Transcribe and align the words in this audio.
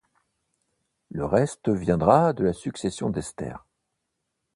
Le 1.11 1.25
reste 1.25 1.69
viendra 1.69 2.33
de 2.33 2.43
la 2.43 2.53
succession 2.53 3.11
d’Esther. 3.11 3.67